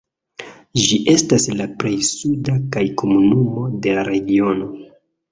[0.83, 4.71] Ĝi estas la plej suda kaj komunumo de la regiono.